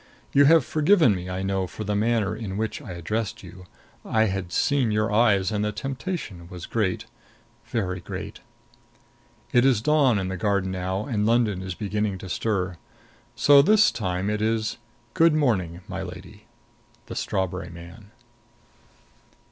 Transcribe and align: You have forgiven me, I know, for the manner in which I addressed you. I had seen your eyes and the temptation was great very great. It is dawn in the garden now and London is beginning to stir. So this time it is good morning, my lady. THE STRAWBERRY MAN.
You 0.33 0.45
have 0.45 0.65
forgiven 0.65 1.13
me, 1.13 1.29
I 1.29 1.43
know, 1.43 1.67
for 1.67 1.83
the 1.83 1.93
manner 1.95 2.35
in 2.35 2.57
which 2.57 2.81
I 2.81 2.93
addressed 2.93 3.43
you. 3.43 3.67
I 4.03 4.23
had 4.23 4.51
seen 4.51 4.89
your 4.89 5.11
eyes 5.13 5.51
and 5.51 5.63
the 5.63 5.71
temptation 5.71 6.47
was 6.47 6.65
great 6.65 7.05
very 7.67 7.99
great. 7.99 8.39
It 9.53 9.63
is 9.63 9.79
dawn 9.79 10.17
in 10.17 10.27
the 10.27 10.37
garden 10.37 10.71
now 10.71 11.05
and 11.05 11.27
London 11.27 11.61
is 11.61 11.75
beginning 11.75 12.17
to 12.17 12.29
stir. 12.29 12.77
So 13.35 13.61
this 13.61 13.91
time 13.91 14.27
it 14.31 14.41
is 14.41 14.77
good 15.13 15.35
morning, 15.35 15.81
my 15.87 16.01
lady. 16.01 16.47
THE 17.05 17.13
STRAWBERRY 17.15 17.69
MAN. 17.69 18.09